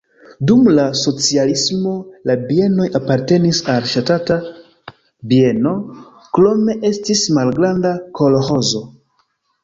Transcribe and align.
Dum 0.49 0.61
la 0.77 0.83
socialismo 0.99 1.91
la 2.29 2.35
bienoj 2.51 2.87
apartenis 2.99 3.59
al 3.73 3.85
ŝtata 3.91 4.37
bieno, 5.33 5.73
krome 6.39 6.75
estis 6.91 7.23
malgranda 7.39 7.93
kolĥozo. 8.21 8.83